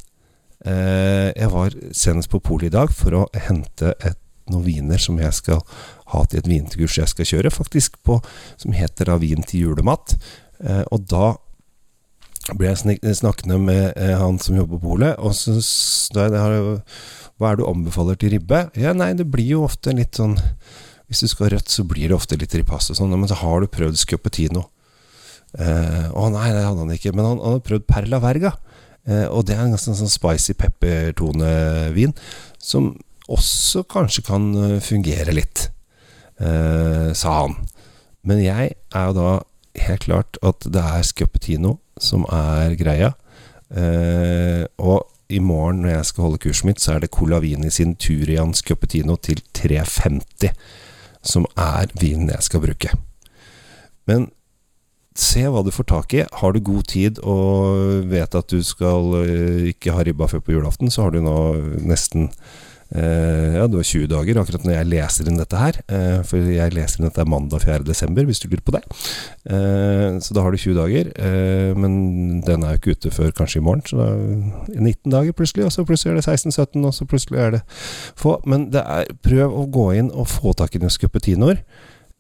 Jeg 0.62 1.49
var 1.50 1.75
senest 1.91 2.31
på 2.31 2.38
polet 2.38 2.71
i 2.71 2.76
dag 2.76 2.88
for 2.95 3.11
å 3.19 3.26
hente 3.49 3.97
et, 3.99 4.22
noen 4.52 4.66
viner 4.66 5.00
som 5.02 5.18
jeg 5.21 5.32
skal 5.37 5.62
ha 6.12 6.25
til 6.26 6.42
et 6.42 6.50
vinkurs 6.50 6.99
jeg 6.99 7.11
skal 7.11 7.28
kjøre, 7.28 7.54
faktisk, 7.54 7.99
på, 8.06 8.18
som 8.61 8.76
heter 8.76 9.11
da 9.11 9.18
Vin 9.23 9.44
til 9.47 9.68
julemat. 9.68 10.16
Eh, 10.62 10.85
og 10.92 11.09
da 11.11 11.32
ble 12.59 12.73
jeg 12.73 13.16
snakkende 13.18 13.59
med 13.62 13.92
eh, 13.97 14.14
han 14.18 14.40
som 14.42 14.59
jobber 14.59 14.80
på 14.80 14.92
polet, 14.92 15.18
og 15.18 15.35
så 15.37 15.59
da 16.14 16.42
Hva 16.42 17.50
er 17.50 17.56
det 17.56 17.62
du 17.62 17.68
anbefaler 17.68 18.18
til 18.18 18.35
ribbe? 18.35 18.66
Ja, 18.78 18.94
nei, 18.97 19.12
det 19.18 19.30
blir 19.30 19.56
jo 19.56 19.66
ofte 19.66 19.94
litt 19.97 20.18
sånn 20.18 20.37
Hvis 21.06 21.23
du 21.23 21.30
skal 21.30 21.49
ha 21.49 21.54
rødt, 21.56 21.71
så 21.71 21.87
blir 21.87 22.11
det 22.11 22.16
ofte 22.16 22.38
litt 22.40 22.54
ripasse 22.56 22.97
sånn, 22.99 23.14
men 23.14 23.30
så 23.30 23.38
har 23.42 23.62
du 23.62 23.71
prøvd 23.71 23.99
scuppetino. 24.00 24.66
Eh, 25.52 26.06
å 26.16 26.28
nei, 26.32 26.49
det 26.54 26.64
hadde 26.64 26.80
han 26.80 26.94
ikke, 26.94 27.12
men 27.12 27.26
han, 27.26 27.40
han 27.42 27.56
hadde 27.56 27.66
prøvd 27.68 27.88
Perla 27.90 28.21
Verga. 28.23 28.54
Eh, 29.04 29.26
og 29.28 29.47
det 29.47 29.56
er 29.56 29.64
en 29.64 29.75
ganske 29.75 29.94
sånn 29.99 30.11
spicy 30.11 30.54
peppertonevin, 30.59 32.14
som 32.62 32.94
også 33.33 33.85
kanskje 33.91 34.25
kan 34.27 34.51
eh, 34.59 34.81
fungere 34.85 35.35
litt 35.37 35.69
eh, 36.41 37.12
sa 37.17 37.39
han. 37.43 37.57
Men 38.23 38.43
jeg 38.43 38.75
er 38.95 39.09
jo 39.09 39.17
da 39.17 39.31
helt 39.87 40.05
klart 40.07 40.39
at 40.45 40.67
det 40.69 40.83
er 40.83 41.07
Scuppetino 41.07 41.79
som 42.01 42.27
er 42.33 42.77
greia. 42.81 43.15
Eh, 43.73 44.65
og 44.79 45.09
i 45.33 45.41
morgen 45.41 45.83
når 45.83 45.95
jeg 45.97 46.11
skal 46.11 46.27
holde 46.27 46.43
kurset 46.45 46.69
mitt, 46.69 46.83
så 46.83 46.97
er 46.97 47.05
det 47.05 47.12
Colavini 47.15 47.71
sin 47.73 47.97
Turian 47.97 48.53
Scuppetino 48.55 49.17
til 49.17 49.41
350 49.57 50.53
som 51.23 51.47
er 51.57 51.91
vinen 52.01 52.33
jeg 52.33 52.45
skal 52.49 52.62
bruke. 52.65 52.93
Men 54.11 54.29
se 55.19 55.45
hva 55.47 55.62
du 55.65 55.71
får 55.73 55.87
tak 55.91 56.15
i. 56.17 56.25
Har 56.41 56.53
du 56.53 56.61
god 56.65 56.89
tid 56.91 57.21
og 57.23 58.09
vet 58.11 58.35
at 58.35 58.51
du 58.51 58.62
skal 58.65 59.15
eh, 59.23 59.71
ikke 59.73 59.95
ha 59.95 60.05
ribba 60.05 60.29
før 60.31 60.43
på 60.45 60.57
julaften, 60.57 60.91
så 60.91 61.07
har 61.07 61.15
du 61.15 61.23
nå 61.25 61.37
nesten 61.85 62.31
ja, 62.93 63.65
det 63.71 63.79
var 63.79 63.87
20 63.89 64.09
dager 64.11 64.39
akkurat 64.43 64.65
når 64.67 64.75
jeg 64.75 64.89
leser 64.91 65.29
inn 65.31 65.39
dette 65.41 65.57
her. 65.57 65.79
Eh, 65.89 66.19
for 66.29 66.51
jeg 66.53 66.75
leser 66.77 67.01
inn 67.01 67.09
dette 67.09 67.25
mandag 67.29 67.65
4.12., 67.65 68.27
hvis 68.29 68.43
du 68.43 68.49
lurer 68.51 68.65
på 68.67 68.75
det. 68.77 68.83
Eh, 69.49 70.19
så 70.21 70.37
da 70.37 70.45
har 70.45 70.53
du 70.53 70.61
20 70.61 70.77
dager. 70.77 71.13
Eh, 71.17 71.73
men 71.79 72.43
den 72.45 72.67
er 72.67 72.75
jo 72.75 72.83
ikke 72.83 72.97
ute 72.99 73.15
før 73.15 73.33
kanskje 73.39 73.63
i 73.63 73.65
morgen, 73.65 73.85
så 73.89 73.97
da 74.01 74.11
er 74.13 74.83
19 74.83 75.15
dager 75.15 75.37
plutselig. 75.39 75.67
Og 75.69 75.73
så 75.73 75.87
plutselig 75.89 76.13
er 76.13 76.21
det 76.21 76.27
16-17, 76.29 76.85
og 76.85 76.95
så 76.97 77.09
plutselig 77.09 77.41
er 77.41 77.57
det 77.57 77.63
få. 78.21 78.37
Men 78.45 78.69
det 78.75 78.85
er, 78.85 79.09
prøv 79.25 79.57
å 79.57 79.67
gå 79.73 79.89
inn 80.03 80.13
og 80.13 80.29
få 80.33 80.53
tak 80.59 80.77
i 80.77 80.83
noen 80.83 80.93
scuppetinoer. 80.93 81.65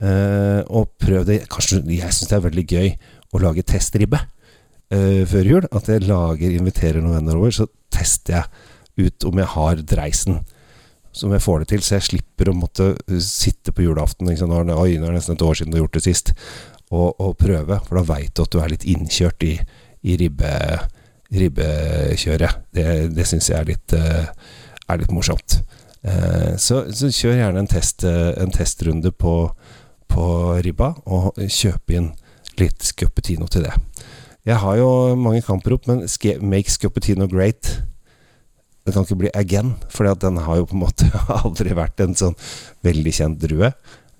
Og 0.02 0.88
prøv 0.98 1.28
det. 1.28 1.44
Kanskje, 1.52 1.82
jeg 1.86 2.10
syns 2.10 2.32
det 2.32 2.38
er 2.38 2.48
veldig 2.48 2.64
gøy 2.66 2.88
å 3.32 3.42
lage 3.44 3.62
testribbe 3.68 4.18
før 4.88 5.46
jul. 5.46 5.68
At 5.70 5.92
jeg 5.92 6.08
lager, 6.08 6.56
inviterer 6.56 7.04
noen 7.04 7.20
venner 7.20 7.38
over, 7.38 7.54
så 7.54 7.68
tester 7.92 8.40
jeg 8.40 9.06
ut 9.12 9.28
om 9.28 9.38
jeg 9.40 9.50
har 9.54 9.84
dreisen. 9.88 10.42
Så 11.12 11.28
om 11.28 11.34
jeg 11.36 11.44
får 11.44 11.62
det 11.62 11.68
til, 11.72 11.82
så 11.84 11.98
jeg 11.98 12.08
slipper 12.08 12.50
å 12.50 12.56
måtte 12.56 12.92
uh, 12.96 13.18
sitte 13.22 13.74
på 13.74 13.84
julaften 13.84 14.30
liksom, 14.30 14.52
når, 14.52 14.72
Oi, 14.78 14.96
nå 14.96 15.08
er 15.08 15.12
det 15.12 15.20
nesten 15.20 15.36
et 15.36 15.44
år 15.44 15.58
siden 15.58 15.74
du 15.74 15.78
har 15.78 15.84
gjort 15.84 15.98
det 15.98 16.06
sist. 16.06 16.32
Og, 16.92 17.20
og 17.20 17.36
prøve, 17.40 17.78
for 17.86 18.00
da 18.00 18.06
veit 18.08 18.32
du 18.36 18.44
at 18.44 18.52
du 18.52 18.58
er 18.60 18.72
litt 18.72 18.88
innkjørt 18.88 19.46
i, 19.48 19.52
i 20.08 20.16
ribbe, 20.20 20.50
ribbekjøret. 21.32 22.66
Det, 22.74 22.88
det 23.16 23.28
syns 23.28 23.48
jeg 23.48 23.60
er 23.60 23.70
litt, 23.70 23.94
er 23.96 25.00
litt 25.00 25.14
morsomt. 25.14 25.62
Så, 26.60 26.82
så, 26.92 27.08
kjør 27.08 27.38
gjerne 27.38 27.62
en, 27.62 27.70
test, 27.70 28.04
en 28.04 28.52
testrunde 28.52 29.12
på 29.14 29.36
på 30.12 30.26
ribba 30.64 30.92
og 31.08 31.38
kjøp 31.40 31.94
inn 31.96 32.10
litt 32.60 32.84
scuppetino 32.84 33.48
til 33.50 33.66
det. 33.66 33.74
Jeg 34.48 34.58
har 34.58 34.78
jo 34.80 34.88
mange 35.16 35.42
kamprop, 35.46 35.86
men 35.86 36.04
make 36.42 36.70
scuppetino 36.70 37.28
great 37.30 37.78
Det 38.82 38.94
kan 38.94 39.06
ikke 39.06 39.20
bli 39.20 39.32
again, 39.38 39.74
for 39.92 40.08
den 40.18 40.40
har 40.42 40.58
jo 40.58 40.68
på 40.70 40.76
en 40.76 40.82
måte 40.82 41.08
aldri 41.42 41.74
vært 41.78 42.02
en 42.02 42.16
sånn 42.18 42.38
veldig 42.86 43.12
kjent 43.14 43.42
drue. 43.42 43.70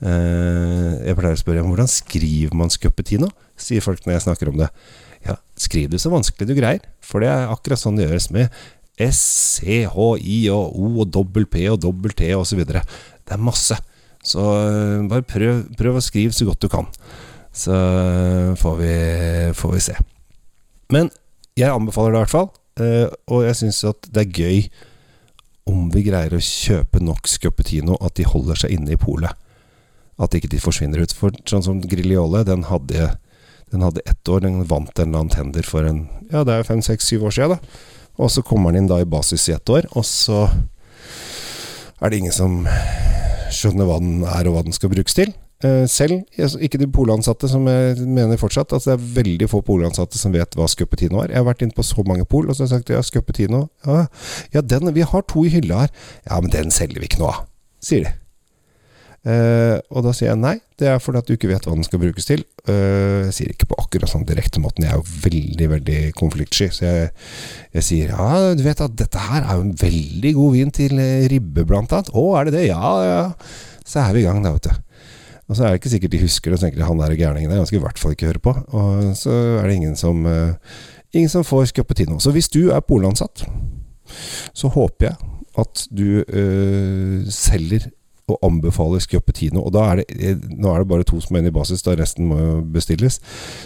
Eh, 0.03 0.93
jeg 1.07 1.19
pleier 1.19 1.37
å 1.37 1.41
spørre 1.41 1.65
hvordan 1.67 1.91
skriver 1.91 2.55
man 2.59 2.71
scuppetino, 2.73 3.31
sier 3.59 3.85
folk 3.85 4.05
når 4.07 4.17
jeg 4.17 4.27
snakker 4.29 4.53
om 4.53 4.61
det. 4.63 4.71
Ja, 5.27 5.37
skriv 5.59 5.91
det 5.93 6.03
så 6.03 6.11
vanskelig 6.11 6.49
du 6.51 6.57
greier, 6.59 6.87
for 7.03 7.23
det 7.23 7.31
er 7.31 7.51
akkurat 7.53 7.79
sånn 7.79 7.99
det 7.99 8.09
gjøres 8.09 8.31
med 8.35 8.51
S, 9.01 9.21
C, 9.59 9.83
H, 9.89 10.09
I 10.19 10.39
og 10.53 10.77
O 10.79 10.91
og 11.03 11.11
dobbel 11.15 11.47
P 11.51 11.65
og 11.71 11.81
dobbel 11.83 12.15
T 12.15 12.29
osv. 12.37 12.63
Det 12.63 12.83
er 12.83 13.43
masse. 13.43 13.79
Så 14.23 14.43
eh, 14.43 15.03
bare 15.11 15.27
prøv, 15.27 15.65
prøv, 15.79 15.99
å 15.99 16.05
skrive 16.05 16.35
så 16.37 16.47
godt 16.47 16.63
du 16.63 16.71
kan. 16.71 16.87
Så 17.51 17.75
eh, 17.75 18.53
får 18.59 18.77
vi, 18.79 18.97
får 19.59 19.75
vi 19.75 19.85
se. 19.91 19.97
Men 20.95 21.11
jeg 21.59 21.73
anbefaler 21.73 22.15
det 22.15 22.21
i 22.21 22.25
hvert 22.25 22.37
fall. 22.37 22.53
Eh, 22.81 23.09
og 23.29 23.45
jeg 23.45 23.59
syns 23.59 23.83
at 23.89 24.09
det 24.09 24.25
er 24.25 24.41
gøy 24.43 24.61
om 25.69 25.91
vi 25.93 26.05
greier 26.07 26.35
å 26.35 26.43
kjøpe 26.43 27.03
nok 27.05 27.29
Scuppetino 27.31 27.99
at 28.03 28.17
de 28.19 28.27
holder 28.27 28.65
seg 28.65 28.75
inne 28.77 28.95
i 28.95 29.01
polet. 29.01 29.35
At 30.23 30.35
ikke 30.37 30.51
de 30.53 30.61
forsvinner 30.63 31.03
ut. 31.03 31.15
For 31.17 31.35
sånn 31.49 31.65
som 31.65 31.83
Grigliole, 31.85 32.45
den 32.49 32.67
hadde, 32.69 33.13
den 33.73 33.85
hadde 33.85 34.05
ett 34.09 34.29
år. 34.29 34.43
Den 34.45 34.65
vant 34.71 34.93
en 34.99 35.11
eller 35.11 35.25
annen 35.25 35.35
tender 35.35 35.67
for 35.67 35.87
en 35.89 36.07
Ja, 36.33 36.45
det 36.49 36.57
er 36.57 36.69
fem, 36.69 36.83
seks, 36.85 37.09
syv 37.09 37.29
år 37.29 37.37
siden, 37.37 37.57
da. 37.57 37.83
Og 38.21 38.29
så 38.33 38.45
kommer 38.45 38.73
den 38.73 38.85
inn 38.85 38.91
da 38.91 39.01
i 39.01 39.09
basis 39.09 39.49
i 39.49 39.55
ett 39.55 39.71
år, 39.73 39.87
og 39.97 40.05
så 40.05 40.45
er 42.03 42.11
det 42.11 42.19
ingen 42.19 42.35
som 42.35 42.59
skjønner 43.53 43.89
hva 43.89 43.97
den 44.03 44.21
er 44.27 44.49
og 44.49 44.57
hva 44.57 44.65
den 44.67 44.77
skal 44.77 44.93
brukes 44.93 45.17
til. 45.17 45.33
Uh, 45.63 45.85
selv, 45.87 46.25
ikke 46.35 46.81
de 46.81 46.89
polansatte, 46.91 47.47
som 47.51 47.67
jeg 47.71 48.03
mener 48.03 48.41
fortsatt. 48.41 48.73
Altså 48.75 48.91
det 48.91 48.97
er 48.97 49.13
veldig 49.21 49.47
få 49.51 49.61
polansatte 49.63 50.19
som 50.19 50.35
vet 50.35 50.57
hva 50.59 50.67
Scuppetino 50.71 51.21
er. 51.23 51.31
Jeg 51.31 51.39
har 51.39 51.47
vært 51.47 51.63
inne 51.63 51.77
på 51.77 51.85
så 51.87 52.03
mange 52.09 52.27
pol, 52.27 52.49
og 52.49 52.57
så 52.57 52.65
har 52.65 52.73
jeg 52.73 52.81
sagt 52.81 52.91
ja, 52.91 53.03
Scuppetino 53.07 53.69
ja, 53.87 54.07
ja, 54.57 54.65
den, 54.65 54.91
vi 54.97 55.07
har 55.07 55.23
to 55.31 55.45
i 55.47 55.53
hylla 55.55 55.85
her. 55.85 55.95
Ja, 56.27 56.41
men 56.43 56.51
den 56.51 56.75
selger 56.75 56.99
vi 56.99 57.07
ikke 57.07 57.23
noe 57.23 57.37
av, 57.37 57.47
sier 57.85 58.09
de. 58.09 58.17
Uh, 59.23 59.79
og 59.95 60.03
da 60.03 60.11
sier 60.11 60.33
jeg 60.33 60.39
nei, 60.43 60.57
det 60.83 60.89
er 60.91 60.97
fordi 60.99 61.21
at 61.21 61.29
du 61.29 61.37
ikke 61.37 61.47
vet 61.53 61.63
hva 61.69 61.77
den 61.77 61.87
skal 61.87 62.01
brukes 62.03 62.27
til. 62.27 62.41
Uh, 62.67 63.29
jeg 63.29 63.35
sier 63.37 63.53
ikke 63.55 63.69
på 63.71 63.79
akkurat 63.79 64.11
sånn 64.11 64.27
direkte 64.27 64.59
måten, 64.59 64.83
jeg 64.83 64.97
er 64.97 64.99
jo 64.99 65.21
veldig, 65.29 65.69
veldig 65.77 65.99
konfliktsky. 66.19 66.73
Så 66.75 66.89
jeg, 66.89 67.11
jeg, 67.71 67.87
sier 67.87 68.17
ja, 68.17 68.31
du 68.59 68.67
vet 68.67 68.83
at 68.83 68.97
dette 68.99 69.29
her 69.31 69.45
er 69.45 69.61
jo 69.61 69.69
en 69.69 69.77
veldig 69.79 70.35
god 70.41 70.57
vin 70.59 70.75
til 70.75 71.05
ribbe, 71.31 71.69
blant 71.71 71.95
annet. 71.95 72.11
Å, 72.11 72.27
er 72.41 72.51
det 72.51 72.57
det? 72.59 72.71
Ja, 72.73 72.97
ja. 73.07 73.23
Så 73.87 74.03
er 74.03 74.17
vi 74.17 74.25
i 74.25 74.27
gang, 74.27 74.43
da, 74.43 74.57
vet 74.59 74.67
du. 74.67 74.92
Og 75.53 75.59
så 75.59 75.67
er 75.67 75.75
det 75.75 75.83
ikke 75.83 75.93
sikkert 75.93 76.15
de 76.15 76.23
husker 76.25 76.53
det, 76.53 76.59
så 76.59 76.67
tenker 76.67 76.81
de 76.81 76.89
han 76.89 77.03
der 77.03 77.17
gærningen 77.19 77.53
der, 77.53 77.61
han 77.61 77.69
skal 77.69 77.83
i 77.83 77.85
hvert 77.85 78.01
fall 78.01 78.17
ikke 78.17 78.31
høre 78.31 78.45
på. 78.49 78.57
Og 78.73 79.13
så 79.21 79.37
er 79.61 79.69
det 79.69 79.77
ingen 79.77 79.99
som, 80.01 80.25
uh, 80.25 80.57
ingen 81.13 81.29
som 81.29 81.45
får 81.45 81.69
Scuppetino. 81.71 82.17
Så 82.25 82.33
hvis 82.33 82.49
du 82.53 82.71
er 82.73 82.81
polansatt, 82.81 83.45
så 84.57 84.73
håper 84.73 85.13
jeg 85.13 85.17
at 85.61 85.83
du 85.93 86.25
selger 87.29 87.91
og 88.31 88.39
anbefaler 88.47 89.03
Scuppetino. 89.03 89.63
Og 89.63 89.73
da 89.75 89.85
er 89.91 90.01
det, 90.01 90.07
eh, 90.19 90.37
nå 90.59 90.73
er 90.73 90.83
det 90.83 90.89
bare 90.89 91.07
to 91.07 91.21
som 91.21 91.37
er 91.37 91.43
inne 91.43 91.53
i 91.53 91.59
basis, 91.59 91.83
da 91.83 91.97
resten 91.99 92.29
må 92.31 92.39
bestilles. 92.73 93.21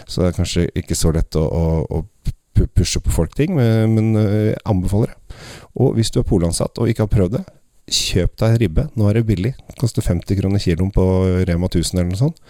Så 0.07 0.23
det 0.23 0.28
er 0.28 0.38
kanskje 0.38 0.69
ikke 0.75 0.97
så 0.97 1.12
lett 1.14 1.37
å, 1.37 1.45
å, 1.45 1.85
å 1.99 2.66
pushe 2.75 3.00
på 3.00 3.12
folk 3.12 3.35
ting, 3.37 3.57
men, 3.57 4.14
jeg 4.16 4.55
eh, 4.55 4.62
anbefaler 4.64 5.12
det. 5.12 5.37
Og 5.76 5.95
hvis 5.95 6.11
du 6.11 6.21
er 6.21 6.28
polansatt 6.28 6.78
og 6.81 6.88
ikke 6.88 7.05
har 7.05 7.12
prøvd 7.12 7.38
det, 7.38 7.45
kjøp 7.87 8.35
deg 8.43 8.59
ribbe. 8.61 8.87
Nå 8.99 9.09
er 9.09 9.19
det 9.19 9.26
billig. 9.28 9.52
Koster 9.81 10.02
50 10.02 10.38
kroner 10.40 10.62
kiloen 10.62 10.93
på 10.95 11.05
Rema 11.47 11.69
1000 11.71 12.00
eller 12.00 12.11
noe 12.11 12.21
sånt. 12.21 12.40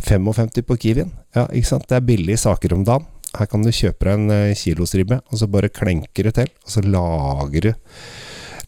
55 0.00 0.64
på 0.64 0.76
Kiwien. 0.80 1.12
Ja, 1.36 1.46
ikke 1.52 1.68
sant. 1.74 1.88
Det 1.88 1.98
er 1.98 2.06
billige 2.06 2.40
saker 2.40 2.74
om 2.76 2.84
dagen. 2.88 3.06
Her 3.36 3.46
kan 3.46 3.62
du 3.62 3.70
kjøpe 3.70 4.08
deg 4.08 4.16
en 4.16 4.34
eh, 4.34 4.56
kilosribbe, 4.58 5.20
og 5.30 5.38
så 5.38 5.46
bare 5.46 5.70
klenker 5.70 6.26
du 6.26 6.32
til. 6.34 6.50
Og 6.64 6.72
så 6.72 6.82
lager 6.82 7.68
du 7.68 7.70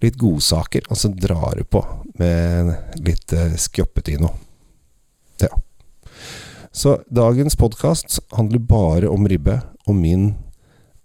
litt 0.02 0.18
godsaker, 0.20 0.86
og 0.90 0.98
så 0.98 1.10
drar 1.14 1.58
du 1.58 1.64
på 1.66 1.82
med 2.18 2.72
litt 3.06 3.34
uh, 3.38 3.54
skjoppetino. 3.58 4.32
Ja. 5.42 5.50
Så 6.74 6.96
dagens 7.10 7.56
podkast 7.58 8.18
handler 8.36 8.62
bare 8.66 9.10
om 9.10 9.26
ribbe, 9.30 9.60
og 9.86 9.98
min 9.98 10.32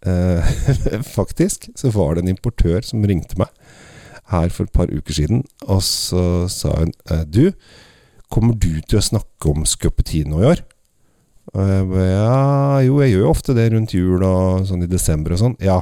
eh, 0.06 0.50
Faktisk 1.18 1.70
så 1.78 1.90
var 1.94 2.16
det 2.16 2.26
en 2.26 2.34
importør 2.36 2.86
som 2.86 3.06
ringte 3.06 3.38
meg 3.42 3.50
her 4.32 4.50
for 4.54 4.68
et 4.68 4.76
par 4.76 4.92
uker 4.92 5.14
siden, 5.16 5.44
og 5.68 5.84
så 5.86 6.48
sa 6.52 6.74
hun 6.80 6.94
uh, 7.12 7.24
Du, 7.24 7.52
kommer 8.34 8.58
du 8.60 8.82
til 8.84 9.00
å 9.00 9.06
snakke 9.06 9.52
om 9.54 9.68
skjoppetino 9.68 10.42
i 10.42 10.50
år? 10.54 10.64
Og 11.56 11.72
jeg 11.72 11.90
ba, 11.92 12.06
Ja, 12.12 12.38
jo, 12.86 13.02
jeg 13.04 13.16
gjør 13.16 13.26
jo 13.26 13.34
ofte 13.34 13.56
det 13.58 13.70
rundt 13.74 13.96
jul 13.96 14.24
og 14.28 14.68
sånn 14.68 14.84
i 14.84 14.92
desember 14.92 15.36
og 15.36 15.44
sånn. 15.44 15.60
Ja. 15.64 15.82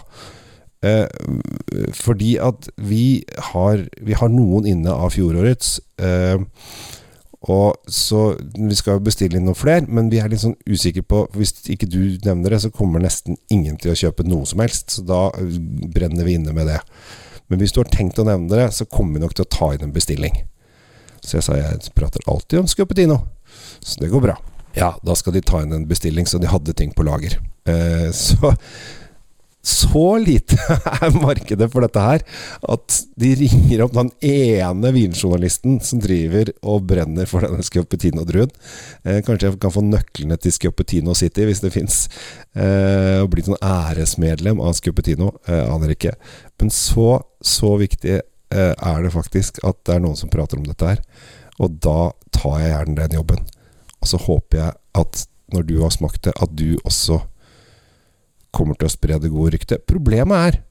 Eh, 0.85 1.07
fordi 1.95 2.35
at 2.37 2.69
vi 2.77 3.23
har, 3.51 3.87
vi 4.01 4.17
har, 4.17 4.29
noen 4.29 4.67
inne 4.69 4.93
av 4.93 5.15
fjorårets. 5.15 5.79
Eh, 5.97 6.37
og 7.45 7.75
så 7.91 8.35
Vi 8.41 8.73
skal 8.73 9.03
bestille 9.05 9.37
inn 9.37 9.45
noen 9.45 9.57
flere, 9.57 9.85
men 9.85 10.09
vi 10.09 10.17
er 10.17 10.31
litt 10.31 10.41
sånn 10.41 10.55
usikre 10.65 11.03
på 11.05 11.27
Hvis 11.37 11.53
ikke 11.69 11.85
du 11.85 12.17
nevner 12.25 12.55
det, 12.55 12.63
så 12.63 12.71
kommer 12.73 13.03
nesten 13.03 13.37
ingen 13.53 13.77
til 13.77 13.93
å 13.93 13.99
kjøpe 13.99 14.25
noe 14.25 14.49
som 14.49 14.63
helst. 14.63 14.97
Så 14.97 15.05
da 15.05 15.29
brenner 15.93 16.25
vi 16.25 16.39
inne 16.39 16.55
med 16.57 16.71
det. 16.73 16.79
Men 17.47 17.61
hvis 17.61 17.75
du 17.75 17.81
har 17.81 17.89
tenkt 17.93 18.19
å 18.19 18.25
nevne 18.27 18.49
det, 18.49 18.67
så 18.73 18.87
kommer 18.89 19.17
vi 19.17 19.25
nok 19.25 19.35
til 19.37 19.45
å 19.45 19.53
ta 19.53 19.71
inn 19.75 19.85
en 19.85 19.95
bestilling. 19.95 20.43
Så 21.21 21.37
jeg 21.37 21.45
sa 21.45 21.57
jeg 21.57 21.93
prater 21.97 22.25
alltid 22.29 22.61
om 22.61 22.69
Scuppetino, 22.69 23.19
så 23.79 24.01
det 24.01 24.11
går 24.13 24.23
bra. 24.27 24.35
Ja, 24.75 24.91
da 25.05 25.15
skal 25.15 25.35
de 25.35 25.43
ta 25.45 25.61
inn 25.63 25.73
en 25.73 25.87
bestilling, 25.87 26.27
så 26.27 26.41
de 26.41 26.51
hadde 26.51 26.75
ting 26.77 26.91
på 26.93 27.05
lager. 27.07 27.37
Eh, 27.69 28.09
så 28.11 28.53
så 29.65 30.17
lite 30.22 30.57
er 31.01 31.15
markedet 31.17 31.67
for 31.74 31.81
dette 31.81 32.01
her 32.03 32.22
at 32.69 32.98
de 33.17 33.31
ringer 33.39 33.81
opp 33.86 33.95
den 33.95 34.12
ene 34.27 34.91
vinjournalisten 34.93 35.79
som 35.84 36.01
driver 36.03 36.51
og 36.62 36.86
brenner 36.91 37.25
for 37.29 37.41
denne 37.45 37.65
Schioppettino-druen. 37.65 38.51
Eh, 39.03 39.24
kanskje 39.25 39.50
jeg 39.50 39.60
kan 39.63 39.74
få 39.74 39.81
nøklene 39.86 40.38
til 40.41 40.53
Schioppettino 40.53 41.15
City 41.17 41.48
hvis 41.50 41.63
det 41.65 41.74
fins. 41.74 42.03
Eh, 42.53 43.24
og 43.24 43.31
bli 43.34 43.48
sånn 43.48 43.62
æresmedlem 43.65 44.62
av 44.62 44.77
Schioppettino. 44.77 45.34
Eh, 45.50 45.65
aner 45.65 45.95
ikke. 45.95 46.13
Men 46.62 46.74
så, 46.74 47.19
så 47.41 47.75
viktig 47.81 48.19
eh, 48.19 48.74
er 48.74 49.01
det 49.01 49.15
faktisk 49.15 49.63
at 49.65 49.81
det 49.88 49.98
er 49.98 50.05
noen 50.05 50.19
som 50.19 50.31
prater 50.34 50.62
om 50.62 50.67
dette 50.69 50.93
her. 50.93 51.01
Og 51.57 51.79
da 51.81 52.12
tar 52.36 52.60
jeg 52.62 52.74
gjerne 52.75 53.00
den 53.01 53.17
jobben. 53.17 53.48
Og 53.98 54.12
så 54.12 54.22
håper 54.22 54.62
jeg 54.62 54.77
at 55.01 55.25
når 55.53 55.65
du 55.65 55.79
har 55.81 55.93
smakt 55.93 56.25
det, 56.27 56.36
at 56.41 56.53
du 56.57 56.75
også 56.84 57.24
kommer 58.55 58.77
til 58.79 58.89
å 58.89 58.93
spre 58.93 59.19
det 59.21 59.33
gode 59.33 59.55
ryktet. 59.55 59.85
Problemet 59.89 60.47
er 60.50 60.62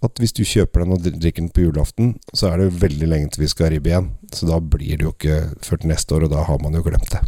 at 0.00 0.20
hvis 0.20 0.32
du 0.32 0.46
kjøper 0.48 0.82
den 0.82 0.94
og 0.94 1.04
drikker 1.04 1.42
den 1.42 1.52
på 1.52 1.66
julaften, 1.66 2.14
så 2.32 2.48
er 2.50 2.62
det 2.62 2.80
veldig 2.80 3.08
lenge 3.10 3.32
til 3.32 3.44
vi 3.44 3.50
skal 3.52 3.68
ha 3.68 3.74
ribbe 3.74 3.90
igjen. 3.90 4.08
Så 4.32 4.48
da 4.48 4.56
blir 4.62 4.96
det 4.96 5.04
jo 5.04 5.12
ikke 5.12 5.40
før 5.66 5.82
til 5.82 5.92
neste 5.92 6.16
år, 6.16 6.24
og 6.26 6.32
da 6.32 6.46
har 6.48 6.62
man 6.62 6.78
jo 6.78 6.84
glemt 6.86 7.12
det. 7.12 7.20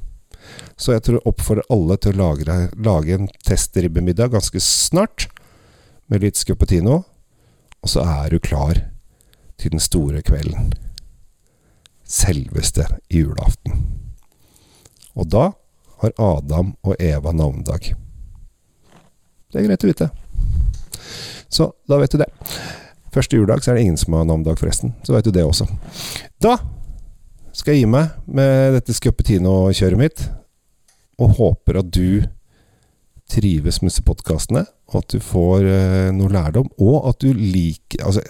Så 0.80 0.94
jeg 0.94 1.04
tror 1.04 1.18
jeg 1.18 1.28
oppfordrer 1.28 1.68
alle 1.72 1.98
til 2.00 2.14
å 2.14 2.22
lage, 2.22 2.56
lage 2.88 3.16
en 3.16 3.28
testribbemiddag 3.46 4.32
ganske 4.32 4.62
snart, 4.64 5.28
med 6.10 6.24
litt 6.24 6.36
scuppetino. 6.36 7.02
Og 7.82 7.92
så 7.92 8.04
er 8.04 8.32
du 8.32 8.40
klar 8.42 8.80
til 9.60 9.74
den 9.74 9.82
store 9.82 10.22
kvelden. 10.26 10.72
Selveste 12.04 12.88
julaften. 13.12 13.84
Og 15.16 15.28
da 15.32 15.50
har 16.02 16.16
Adam 16.18 16.74
og 16.82 16.96
Eva 17.00 17.32
navnedag. 17.32 17.92
Det 19.52 19.60
er 19.60 19.68
greit 19.68 19.84
å 19.84 19.90
vite. 19.90 20.08
Så 21.52 21.68
da 21.88 21.98
vet 22.00 22.14
du 22.14 22.22
det. 22.22 22.30
Første 23.12 23.36
juledag 23.36 23.60
så 23.60 23.72
er 23.72 23.78
det 23.78 23.84
ingen 23.84 23.98
som 24.00 24.16
har 24.16 24.24
navnedag, 24.24 24.56
forresten. 24.60 24.94
Så 25.04 25.12
vet 25.12 25.26
du 25.28 25.34
det 25.34 25.44
også. 25.44 25.66
Da 26.40 26.56
skal 27.52 27.76
jeg 27.76 27.84
gi 27.84 27.90
meg 27.92 28.14
med 28.24 28.78
dette 28.78 28.96
Scuppetino-kjøret 28.96 30.00
mitt, 30.00 30.22
og 31.20 31.36
håper 31.36 31.82
at 31.82 31.90
du 31.92 32.24
trives 33.28 33.82
med 33.82 33.92
disse 33.92 34.04
podkastene, 34.06 34.64
og 34.92 35.02
at 35.02 35.12
du 35.12 35.20
får 35.24 35.66
uh, 35.68 36.08
noe 36.16 36.32
lærdom, 36.32 36.72
og 36.80 37.10
at 37.12 37.20
du 37.24 37.32
liker 37.36 38.04
Altså 38.04 38.24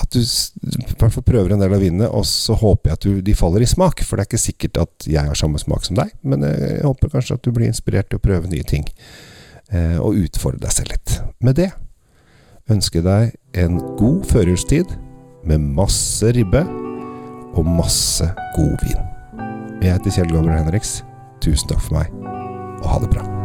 at 0.00 0.14
du 0.14 0.20
i 0.22 0.94
hvert 0.96 1.12
fall 1.12 1.24
prøver 1.26 1.52
en 1.52 1.60
del 1.60 1.74
av 1.76 1.82
vinene, 1.82 2.06
og 2.08 2.24
så 2.28 2.54
håper 2.56 2.88
jeg 2.88 2.96
at 2.96 3.04
du, 3.04 3.18
de 3.24 3.34
faller 3.36 3.64
i 3.64 3.68
smak. 3.68 4.00
For 4.06 4.16
det 4.16 4.24
er 4.24 4.30
ikke 4.30 4.40
sikkert 4.40 4.80
at 4.80 5.08
jeg 5.10 5.28
har 5.28 5.36
samme 5.36 5.60
smak 5.60 5.84
som 5.84 5.98
deg, 5.98 6.14
men 6.24 6.46
jeg 6.46 6.80
håper 6.86 7.12
kanskje 7.12 7.36
at 7.36 7.44
du 7.44 7.52
blir 7.52 7.68
inspirert 7.68 8.08
til 8.08 8.16
å 8.16 8.24
prøve 8.24 8.48
nye 8.48 8.64
ting. 8.64 8.86
Og 9.72 10.24
utfordre 10.24 10.64
deg 10.64 10.74
selv 10.74 10.96
litt. 10.96 11.12
Med 11.46 11.54
det 11.60 11.70
ønsker 12.70 13.00
jeg 13.00 13.06
deg 13.06 13.64
en 13.64 13.78
god 13.98 14.24
førjulstid 14.30 14.94
med 15.46 15.62
masse 15.78 16.32
ribbe 16.36 16.64
og 17.54 17.66
masse 17.66 18.26
god 18.56 18.76
vin. 18.84 19.02
Jeg 19.80 19.96
heter 19.96 20.18
Kjell 20.18 20.32
Gabriel 20.34 20.58
Henriks. 20.60 21.00
Tusen 21.40 21.70
takk 21.70 21.82
for 21.86 22.00
meg, 22.00 22.10
og 22.82 22.88
ha 22.92 23.04
det 23.04 23.14
bra. 23.14 23.39